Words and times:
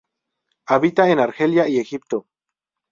Habita 0.65 1.07
en 1.11 1.19
Argelia 1.19 1.67
y 1.69 1.77
Egipto. 1.77 2.25